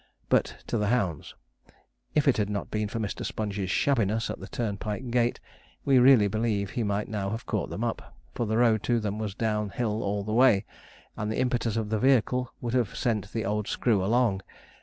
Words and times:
But 0.29 0.63
to 0.65 0.79
the 0.79 0.87
hounds. 0.87 1.35
If 2.15 2.27
it 2.27 2.37
had 2.37 2.49
not 2.49 2.71
been 2.71 2.87
for 2.87 2.97
Mr. 2.97 3.23
Sponge's 3.23 3.69
shabbiness 3.69 4.31
at 4.31 4.39
the 4.39 4.47
turnpike 4.47 5.11
gate, 5.11 5.39
we 5.85 5.99
really 5.99 6.27
believe 6.27 6.71
he 6.71 6.81
might 6.81 7.07
now 7.07 7.29
have 7.29 7.45
caught 7.45 7.69
them 7.69 7.83
up, 7.83 8.17
for 8.33 8.47
the 8.47 8.57
road 8.57 8.81
to 8.85 8.99
them 8.99 9.19
was 9.19 9.35
down 9.35 9.69
hill 9.69 10.01
all 10.01 10.23
the 10.23 10.33
way, 10.33 10.65
and 11.15 11.31
the 11.31 11.37
impetus 11.39 11.77
of 11.77 11.89
the 11.91 11.99
vehicle 11.99 12.51
would 12.61 12.73
have 12.73 12.97
sent 12.97 13.31
the 13.31 13.45
old 13.45 13.67
screw 13.67 14.03
along. 14.03 14.41